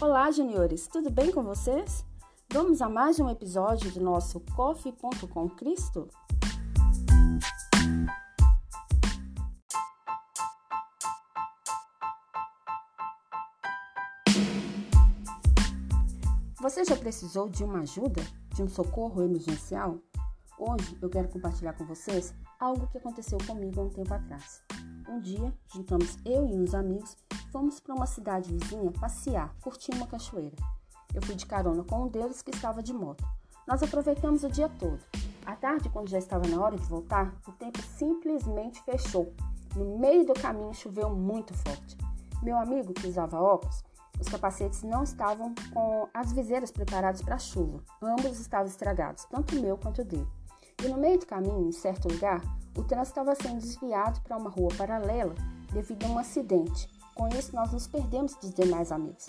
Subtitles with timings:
[0.00, 2.06] Olá, juniores, tudo bem com vocês?
[2.52, 6.06] Vamos a mais um episódio do nosso Coffee.com Cristo?
[16.60, 18.22] Você já precisou de uma ajuda,
[18.54, 19.98] de um socorro emergencial?
[20.56, 24.62] Hoje eu quero compartilhar com vocês algo que aconteceu comigo há um tempo atrás.
[25.08, 27.16] Um dia, juntamos eu e uns amigos
[27.50, 30.56] fomos para uma cidade vizinha passear, curtir uma cachoeira.
[31.14, 33.24] Eu fui de carona com um deles que estava de moto.
[33.66, 34.98] Nós aproveitamos o dia todo.
[35.44, 39.32] À tarde, quando já estava na hora de voltar, o tempo simplesmente fechou.
[39.74, 41.96] No meio do caminho choveu muito forte.
[42.42, 43.82] Meu amigo, que usava óculos,
[44.20, 47.82] os capacetes não estavam com as viseiras preparadas para a chuva.
[48.02, 50.28] Ambos estavam estragados, tanto o meu quanto o dele.
[50.82, 52.40] E no meio do caminho, em certo lugar,
[52.76, 55.34] o trânsito estava sendo desviado para uma rua paralela
[55.72, 56.88] devido a um acidente.
[57.18, 59.26] Com isso, nós nos perdemos dos demais amigos.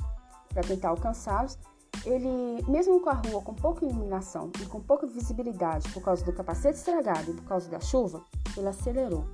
[0.54, 1.58] Para tentar alcançá-los,
[2.06, 6.32] ele, mesmo com a rua com pouca iluminação e com pouca visibilidade por causa do
[6.32, 8.23] capacete estragado e por causa da chuva,
[8.56, 9.26] ele acelerou.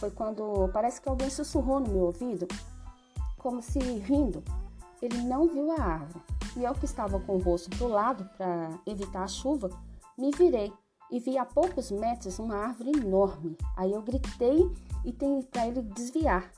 [0.00, 2.48] Foi quando parece que alguém sussurrou no meu ouvido,
[3.38, 4.42] como se rindo.
[5.00, 6.24] Ele não viu a árvore.
[6.56, 9.70] E eu que estava com o rosto para o lado para evitar a chuva,
[10.18, 10.72] me virei
[11.08, 13.56] e vi a poucos metros uma árvore enorme.
[13.76, 14.68] Aí eu gritei
[15.04, 16.50] e para ele desviar.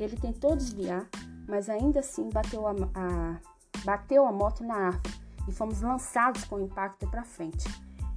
[0.00, 1.06] Ele tentou desviar,
[1.46, 3.40] mas ainda assim bateu a, a,
[3.84, 5.14] bateu a moto na árvore
[5.46, 7.68] e fomos lançados com impacto para frente.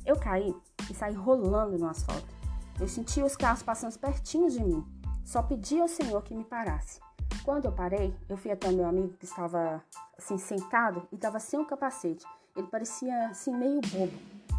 [0.05, 0.55] Eu caí
[0.89, 2.33] e saí rolando no asfalto.
[2.79, 4.83] Eu senti os carros passando pertinho de mim.
[5.25, 7.01] Só pedi ao Senhor que me parasse.
[7.43, 9.83] Quando eu parei, eu fui até o meu amigo que estava
[10.17, 12.25] assim sentado e estava sem o capacete.
[12.55, 14.13] Ele parecia assim meio bobo.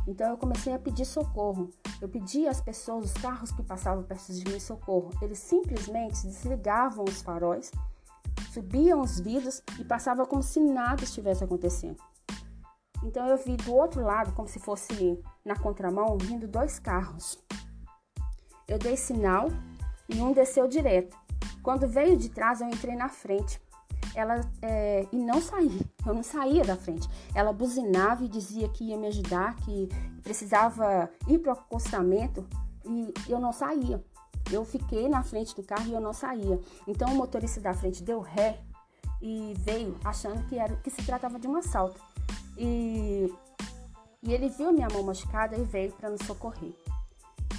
[0.07, 1.71] Então eu comecei a pedir socorro.
[2.01, 5.11] Eu pedi às pessoas, os carros que passavam perto de mim, socorro.
[5.23, 7.71] Eles simplesmente desligavam os faróis,
[8.53, 11.97] subiam os vidros e passavam como se nada estivesse acontecendo.
[13.03, 17.43] Então eu vi do outro lado, como se fosse na contramão, vindo dois carros.
[18.67, 19.49] Eu dei sinal
[20.09, 21.17] e um desceu direto.
[21.63, 23.61] Quando veio de trás, eu entrei na frente
[24.15, 27.09] ela é, e não saí, eu não saía da frente.
[27.35, 29.89] Ela buzinava e dizia que ia me ajudar, que
[30.23, 32.47] precisava ir para o acostamento
[32.85, 34.03] e eu não saía.
[34.53, 36.61] Eu fiquei na frente do carro e eu não saía.
[36.87, 38.61] Então o motorista da frente deu ré
[39.21, 42.01] e veio achando que era que se tratava de um assalto.
[42.57, 43.33] E,
[44.23, 46.75] e ele viu minha mão machucada e veio para nos socorrer.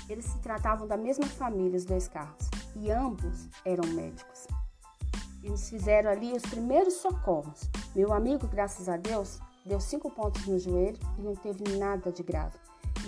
[0.08, 4.46] Eles se tratavam da mesma família, os dois carros, e ambos eram médicos.
[5.46, 7.70] Eles fizeram ali os primeiros socorros.
[7.96, 12.24] Meu amigo, graças a Deus, deu cinco pontos no joelho e não teve nada de
[12.24, 12.58] grave.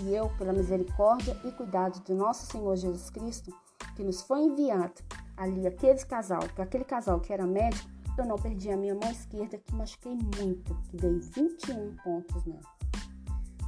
[0.02, 3.52] E eu, pela misericórdia e cuidado do nosso Senhor Jesus Cristo,
[3.96, 5.02] que nos foi enviado
[5.36, 9.58] ali aquele casal, aquele casal que era médico, eu não perdi a minha mão esquerda,
[9.58, 12.62] que machuquei muito, que dei 21 pontos nela.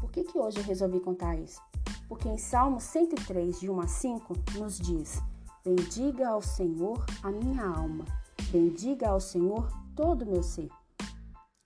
[0.01, 1.61] Por que, que hoje eu resolvi contar isso?
[2.09, 5.21] Porque em Salmo 103, de 1 a 5, nos diz:
[5.65, 8.05] Bendiga ao Senhor a minha alma
[8.53, 10.69] Bendiga ao Senhor todo o meu ser.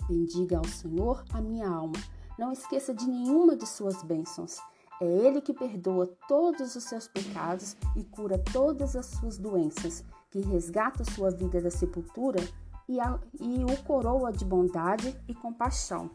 [0.07, 1.97] Bendiga ao Senhor a minha alma.
[2.39, 4.59] Não esqueça de nenhuma de suas bênçãos.
[5.01, 10.41] É Ele que perdoa todos os seus pecados e cura todas as suas doenças, que
[10.41, 12.39] resgata sua vida da sepultura
[12.87, 16.11] e, a, e o coroa de bondade e compaixão,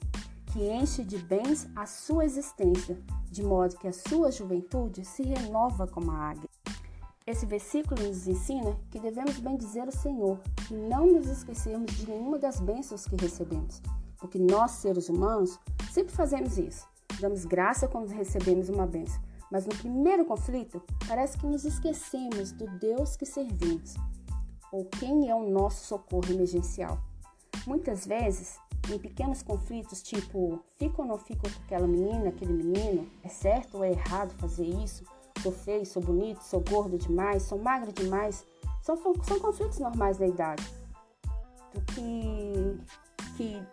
[0.53, 5.87] que enche de bens a sua existência, de modo que a sua juventude se renova
[5.87, 6.49] como a águia.
[7.29, 10.39] Esse versículo nos ensina que devemos bendizer o Senhor
[10.71, 13.83] e não nos esquecermos de nenhuma das bênçãos que recebemos,
[14.17, 15.59] porque nós, seres humanos,
[15.91, 16.87] sempre fazemos isso.
[17.19, 22.65] Damos graça quando recebemos uma bênção, mas no primeiro conflito, parece que nos esquecemos do
[22.79, 23.93] Deus que servimos
[24.71, 26.99] ou quem é o nosso socorro emergencial.
[27.67, 28.57] Muitas vezes,
[28.91, 33.77] em pequenos conflitos, tipo fico ou não fico com aquela menina, aquele menino, é certo
[33.77, 35.03] ou é errado fazer isso?
[35.41, 38.45] Sou feio, sou bonito, sou gordo demais, sou magro demais.
[38.81, 40.63] São, são conflitos normais da idade.
[41.73, 42.79] Do que,
[43.37, 43.63] que,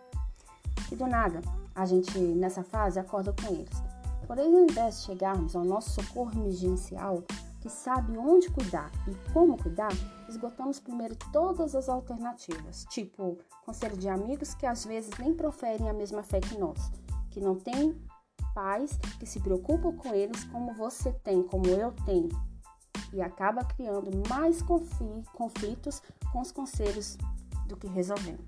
[0.89, 1.41] que do nada
[1.73, 3.81] a gente nessa fase acorda com eles.
[4.25, 7.23] Porém, ao invés de chegarmos ao nosso socorro emergencial,
[7.61, 9.91] que sabe onde cuidar e como cuidar,
[10.27, 15.93] esgotamos primeiro todas as alternativas, tipo conselho de amigos que às vezes nem proferem a
[15.93, 16.91] mesma fé que nós,
[17.29, 17.95] que não têm
[18.57, 22.29] pais que se preocupam com eles como você tem, como eu tenho,
[23.13, 24.63] e acaba criando mais
[25.31, 26.01] conflitos
[26.31, 27.19] com os conselhos
[27.67, 28.43] do que resolvendo.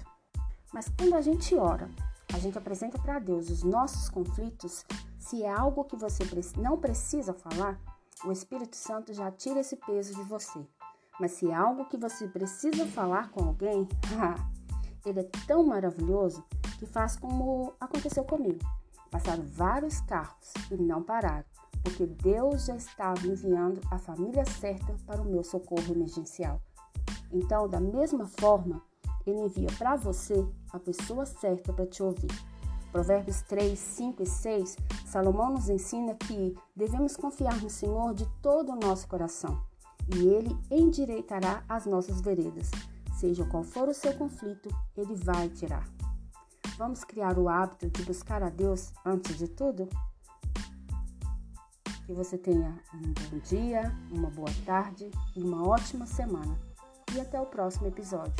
[0.74, 1.88] Mas quando a gente ora,
[2.34, 4.84] a gente apresenta para Deus os nossos conflitos,
[5.20, 6.24] se é algo que você
[6.58, 7.80] não precisa falar,
[8.26, 10.60] o Espírito Santo já tira esse peso de você.
[11.20, 13.88] Mas se é algo que você precisa falar com alguém,
[15.06, 16.44] ele é tão maravilhoso
[16.80, 18.60] que faz como aconteceu comigo.
[19.12, 21.46] Passaram vários carros e não pararam,
[21.84, 26.62] porque Deus já estava enviando a família certa para o meu socorro emergencial.
[27.32, 28.82] Então, da mesma forma,
[29.26, 32.30] Ele envia para você a pessoa certa para te ouvir.
[32.92, 38.72] Provérbios 3, 5 e 6, Salomão nos ensina que devemos confiar no Senhor de todo
[38.72, 39.62] o nosso coração
[40.16, 42.72] e Ele endireitará as nossas veredas.
[43.20, 45.88] Seja qual for o seu conflito, Ele vai tirar.
[46.80, 49.90] Vamos criar o hábito de buscar a Deus antes de tudo?
[52.06, 56.58] Que você tenha um bom dia, uma boa tarde e uma ótima semana.
[57.14, 58.34] E até o próximo episódio.